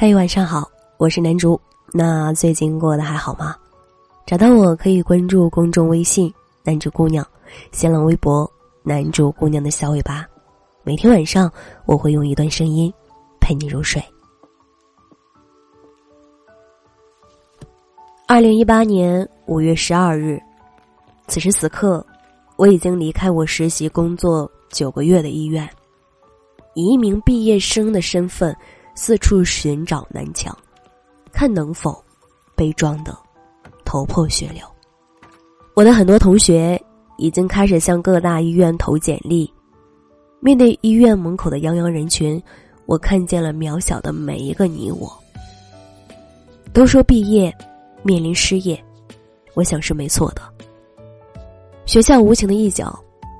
[0.00, 1.60] 嘿，晚上好，我是南竹。
[1.92, 3.56] 那最近过得还好吗？
[4.24, 6.32] 找到我可以关注公众微信
[6.62, 7.26] “南竹姑娘”，
[7.72, 8.48] 新浪微博
[8.84, 10.24] “南竹姑娘的小尾巴”。
[10.84, 11.50] 每天晚上
[11.84, 12.94] 我会用一段声音
[13.40, 14.00] 陪你入睡。
[18.28, 20.40] 二零一八年五月十二日，
[21.26, 22.06] 此时此刻，
[22.54, 25.68] 我已经离开我实习工作九个月的医院，
[26.74, 28.56] 以一名毕业生的身份。
[29.00, 30.54] 四处寻找南墙，
[31.30, 32.04] 看能否
[32.56, 33.16] 被撞得
[33.84, 34.66] 头破血流。
[35.74, 36.76] 我的很多同学
[37.16, 39.48] 已经开始向各大医院投简历。
[40.40, 42.42] 面对医院门口的泱泱人群，
[42.86, 45.16] 我看见了渺小的每一个你我。
[46.72, 47.56] 都说毕业
[48.02, 48.84] 面临失业，
[49.54, 50.42] 我想是没错的。
[51.86, 52.98] 学校无情的一脚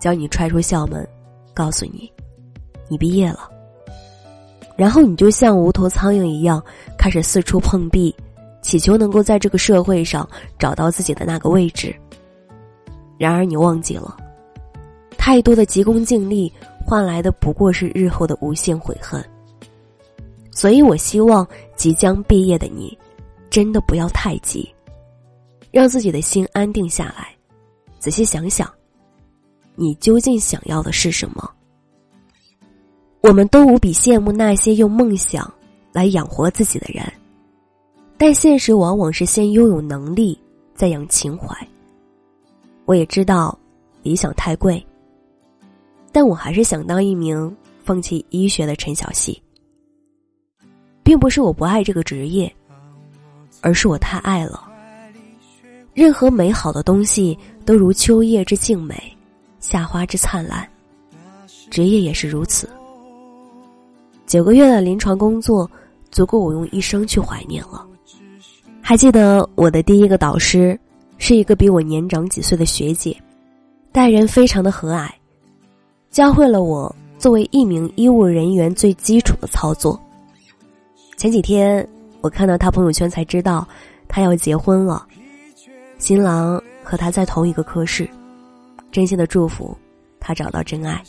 [0.00, 1.04] 将你踹出校门，
[1.52, 2.10] 告诉你，
[2.88, 3.50] 你毕业了。
[4.80, 6.64] 然后你就像无头苍蝇一样，
[6.96, 8.14] 开始四处碰壁，
[8.62, 10.26] 祈求能够在这个社会上
[10.58, 11.94] 找到自己的那个位置。
[13.18, 14.16] 然而你忘记了，
[15.18, 16.50] 太多的急功近利
[16.82, 19.22] 换来的不过是日后的无限悔恨。
[20.50, 22.96] 所以我希望即将毕业的你，
[23.50, 24.66] 真的不要太急，
[25.70, 27.36] 让自己的心安定下来，
[27.98, 28.66] 仔细想想，
[29.74, 31.50] 你究竟想要的是什么。
[33.22, 35.52] 我们都无比羡慕那些用梦想
[35.92, 37.04] 来养活自己的人，
[38.16, 40.38] 但现实往往是先拥有能力，
[40.74, 41.54] 再养情怀。
[42.86, 43.56] 我也知道
[44.02, 44.84] 理想太贵，
[46.10, 47.54] 但我还是想当一名
[47.84, 49.40] 放弃医学的陈小希，
[51.02, 52.50] 并不是我不爱这个职业，
[53.60, 54.66] 而是我太爱了。
[55.92, 58.96] 任何美好的东西都如秋叶之静美，
[59.60, 60.66] 夏花之灿烂，
[61.70, 62.68] 职业也是如此。
[64.30, 65.68] 九个月的临床工作，
[66.12, 67.84] 足够我用一生去怀念了。
[68.80, 70.78] 还记得我的第一个导师，
[71.18, 73.20] 是一个比我年长几岁的学姐，
[73.90, 75.10] 待人非常的和蔼，
[76.12, 80.00] 教会了我作为一名医务人员最基础的操作。
[81.16, 81.84] 前几天
[82.20, 83.66] 我看到他朋友圈才知道，
[84.06, 85.04] 他要结婚了，
[85.98, 88.08] 新郎和他在同一个科室，
[88.92, 89.76] 真心的祝福
[90.20, 91.02] 他找到真爱。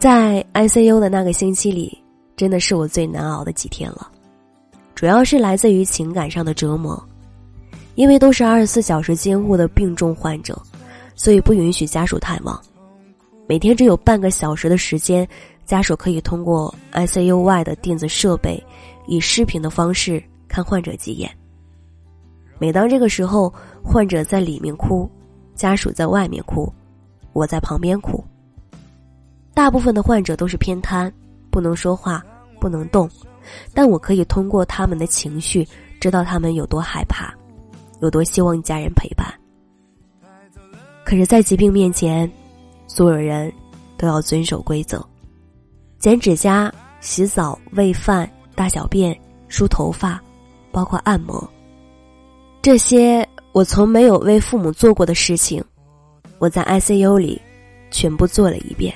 [0.00, 2.02] 在 ICU 的那个星期里，
[2.34, 4.10] 真的是我最难熬的几天了，
[4.94, 6.98] 主要是来自于情感上的折磨，
[7.96, 10.58] 因为都是二十四小时监护的病重患者，
[11.14, 12.58] 所以不允许家属探望，
[13.46, 15.28] 每天只有半个小时的时间，
[15.66, 18.58] 家属可以通过 ICU 外的电子设备，
[19.06, 21.30] 以视频的方式看患者几眼。
[22.58, 23.52] 每当这个时候，
[23.84, 25.06] 患者在里面哭，
[25.54, 26.72] 家属在外面哭，
[27.34, 28.24] 我在旁边哭。
[29.60, 31.12] 大部分的患者都是偏瘫，
[31.50, 32.24] 不能说话，
[32.58, 33.06] 不能动，
[33.74, 35.68] 但我可以通过他们的情绪，
[36.00, 37.34] 知道他们有多害怕，
[38.00, 39.26] 有多希望家人陪伴。
[41.04, 42.26] 可是，在疾病面前，
[42.86, 43.52] 所有人
[43.98, 45.06] 都要遵守规则：
[45.98, 46.72] 剪指甲、
[47.02, 49.14] 洗澡、喂饭、大小便、
[49.46, 50.18] 梳头发，
[50.72, 51.46] 包括按摩。
[52.62, 55.62] 这些我从没有为父母做过的事情，
[56.38, 57.38] 我在 ICU 里
[57.90, 58.94] 全部做了一遍。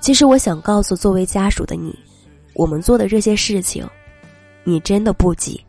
[0.00, 1.96] 其实我想告诉作为家属的你，
[2.54, 3.86] 我们做的这些事情，
[4.64, 5.62] 你真的不急。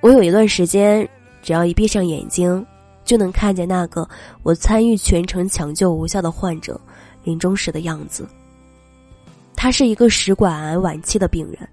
[0.00, 1.08] 我有一段时间，
[1.42, 2.64] 只要一闭上眼睛，
[3.04, 4.08] 就能看见那个
[4.42, 6.80] 我参与全程抢救无效的患者
[7.22, 8.26] 临终时的样子。
[9.54, 11.68] 他是一个食管癌晚期的病人，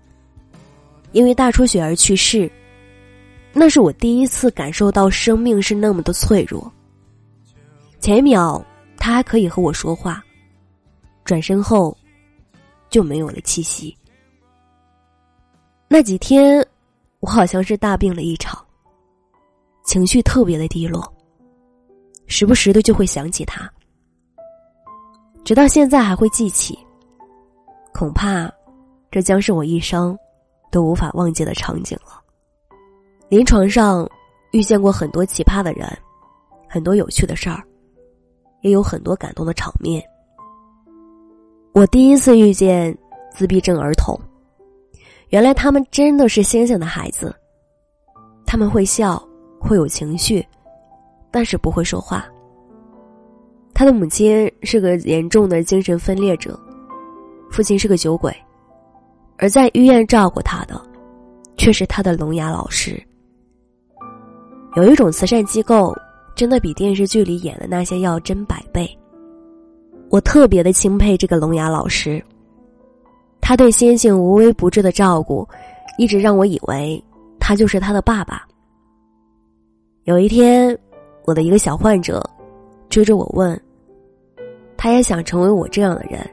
[1.12, 2.52] 因为大出血而去世。
[3.54, 6.72] 那是我第一次感受到生命是那么的脆弱。
[8.00, 8.66] 前一秒
[8.98, 10.24] 他还可以和我说话。
[11.32, 11.98] 转身后，
[12.90, 13.98] 就没有了气息。
[15.88, 16.62] 那几天，
[17.22, 18.62] 我好像是大病了一场，
[19.86, 21.02] 情绪特别的低落，
[22.28, 23.72] 时不时的就会想起他，
[25.46, 26.78] 直到现在还会记起。
[27.94, 28.52] 恐怕，
[29.10, 30.20] 这将是我一生
[30.70, 32.22] 都无法忘记的场景了。
[33.30, 34.06] 临床上
[34.52, 35.88] 遇见过很多奇葩的人，
[36.68, 37.64] 很多有趣的事儿，
[38.64, 40.06] 也有很多感动的场面。
[41.74, 42.96] 我第一次遇见
[43.34, 44.20] 自闭症儿童，
[45.30, 47.34] 原来他们真的是星星的孩子。
[48.46, 49.22] 他们会笑，
[49.58, 50.46] 会有情绪，
[51.32, 52.26] 但是不会说话。
[53.74, 56.60] 他的母亲是个严重的精神分裂者，
[57.50, 58.36] 父亲是个酒鬼，
[59.38, 60.80] 而在医院照顾他的，
[61.56, 63.02] 却是他的聋哑老师。
[64.76, 65.96] 有一种慈善机构，
[66.36, 68.98] 真的比电视剧里演的那些要真百倍。
[70.12, 72.22] 我特别的钦佩这个聋哑老师，
[73.40, 75.48] 他对星星无微不至的照顾，
[75.98, 77.02] 一直让我以为
[77.40, 78.46] 他就是他的爸爸。
[80.04, 80.78] 有一天，
[81.24, 82.22] 我的一个小患者
[82.90, 83.58] 追着我问，
[84.76, 86.30] 他也想成为我这样的人，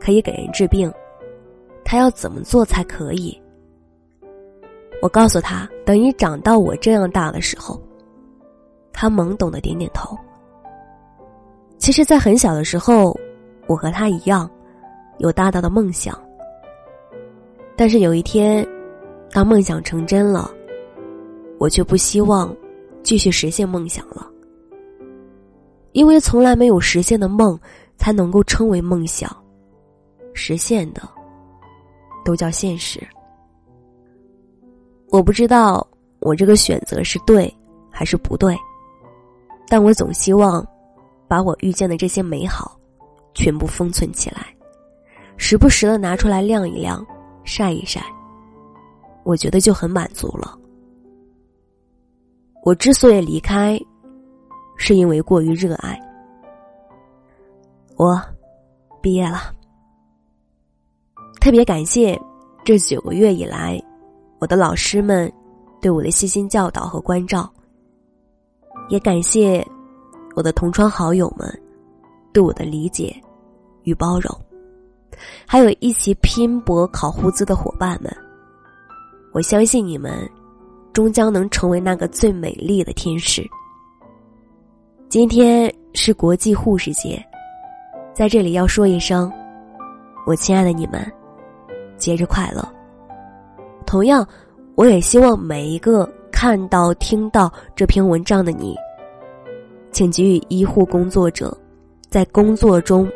[0.00, 0.92] 可以给人治病，
[1.84, 3.40] 他要怎么做才可以？
[5.00, 7.80] 我告诉他，等你长到我这样大的时候。
[8.92, 10.18] 他懵懂的点点头。
[11.88, 13.18] 其实，在很小的时候，
[13.66, 14.46] 我和他一样，
[15.16, 16.14] 有大大的梦想。
[17.78, 18.62] 但是有一天，
[19.30, 20.50] 当梦想成真了，
[21.58, 22.54] 我却不希望
[23.02, 24.30] 继续实现梦想了，
[25.92, 27.58] 因为从来没有实现的梦
[27.96, 29.34] 才能够称为梦想，
[30.34, 31.00] 实现的
[32.22, 33.00] 都叫现实。
[35.08, 35.88] 我不知道
[36.18, 37.50] 我这个选择是对
[37.90, 38.54] 还是不对。
[39.66, 40.62] 但我总希望，
[41.28, 42.78] 把我遇见的这些美好，
[43.34, 44.46] 全部封存起来，
[45.36, 47.06] 时不时的拿出来晾一晾、
[47.44, 48.02] 晒一晒。
[49.24, 50.58] 我觉得就很满足了。
[52.64, 53.78] 我之所以离开，
[54.76, 56.00] 是因为过于热爱。
[57.96, 58.20] 我
[59.02, 59.52] 毕业了，
[61.40, 62.18] 特别感谢
[62.64, 63.78] 这九个月以来，
[64.38, 65.30] 我的老师们
[65.80, 67.48] 对我的悉心教导和关照。
[68.88, 69.66] 也感谢
[70.38, 71.52] 我的同窗好友们
[72.32, 73.12] 对我的理解
[73.82, 74.32] 与包容，
[75.44, 78.16] 还有一起拼搏考护资的伙伴们。
[79.32, 80.30] 我相信你们
[80.92, 83.44] 终将能成为那个最美丽的天使。
[85.08, 87.20] 今天是国际护士节，
[88.14, 89.28] 在这里要说一声，
[90.24, 91.04] 我亲爱的你们，
[91.96, 92.64] 节日快乐！
[93.84, 94.24] 同样，
[94.76, 96.08] 我也希望每一个。
[96.30, 98.76] 看到、听到这篇文章的你，
[99.98, 101.52] 请给予医护工作者
[102.08, 103.10] 在工作中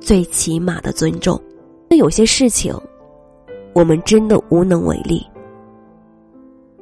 [0.00, 1.38] 最起码的尊重。
[1.90, 2.74] 那有些事情，
[3.74, 5.22] 我们真的无能为力。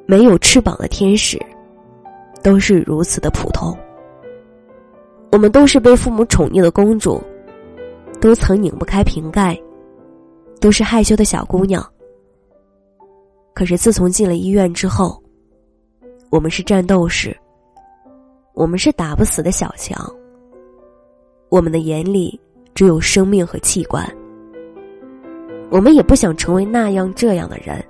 [0.05, 1.37] 没有翅膀的天使，
[2.41, 3.77] 都是如此的普通。
[5.33, 7.21] 我们都是被父母宠溺的公主，
[8.21, 9.61] 都曾拧不开瓶盖，
[10.61, 11.85] 都是害羞的小姑娘。
[13.53, 15.21] 可是自从进了医院之后，
[16.29, 17.37] 我们是战斗士，
[18.61, 19.99] 我们是打不死的小强。
[21.49, 22.39] 我们的眼里
[22.75, 24.07] 只有生命和器官。
[25.71, 27.83] 我们也不想成为那样这样的人，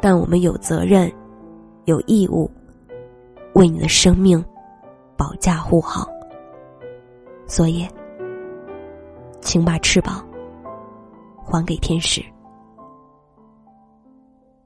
[0.00, 1.12] 但我们有责任，
[1.86, 2.48] 有义务，
[3.54, 4.42] 为你的生命
[5.16, 6.08] 保驾护航。
[7.44, 7.84] 所以，
[9.40, 10.24] 请把翅膀
[11.44, 12.24] 还给天使。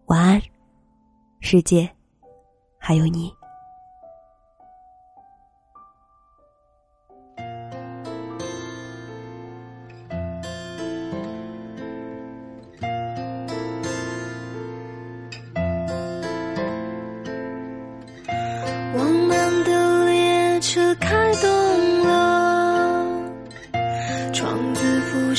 [0.04, 0.42] 晚安，
[1.40, 1.88] 世界。
[2.76, 3.37] 还有你。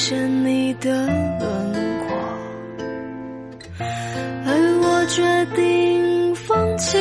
[0.01, 2.15] 现你的轮廓，
[4.45, 6.97] 而我决定放弃。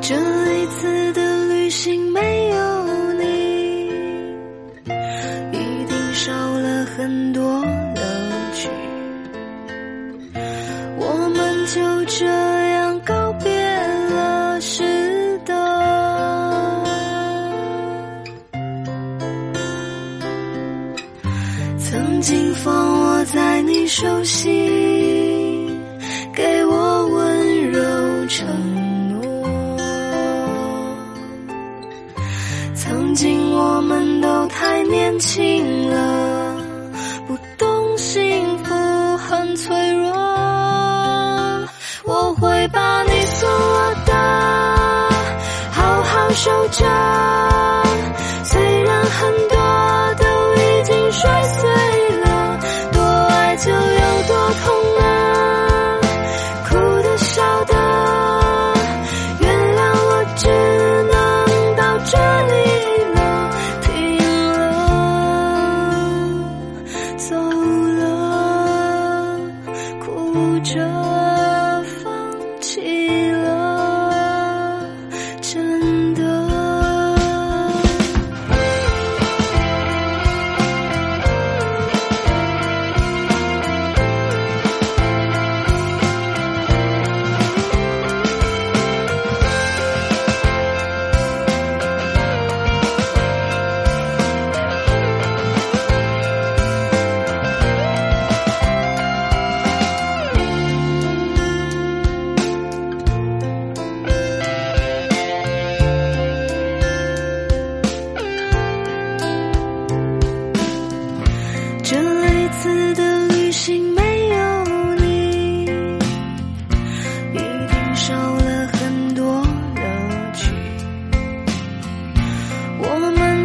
[0.00, 0.14] 这
[0.54, 3.86] 一次的旅行没有你，
[5.52, 7.62] 一定少了很多
[23.94, 25.78] 手心，
[26.34, 27.78] 给我温柔
[28.26, 28.48] 承
[29.10, 29.20] 诺。
[32.74, 36.56] 曾经我们都太年轻了，
[37.28, 38.74] 不懂幸福
[39.18, 40.10] 很脆弱。
[42.04, 44.14] 我会把你送我的
[45.70, 46.86] 好好守着，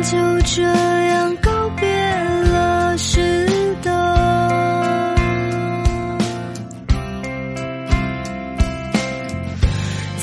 [0.09, 3.45] 就这样告别了时
[3.83, 3.91] 的。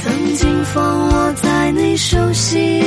[0.03, 2.84] 曾经放我在你手心。